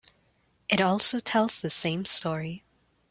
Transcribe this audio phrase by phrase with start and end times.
[0.67, 2.63] It also tells the same story.